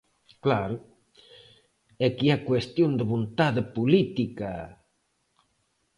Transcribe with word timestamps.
Claro, 0.43 0.75
¡é 2.05 2.07
que 2.17 2.25
é 2.35 2.47
cuestión 2.49 2.91
de 2.99 3.05
vontade 3.13 3.61
política! 3.77 4.51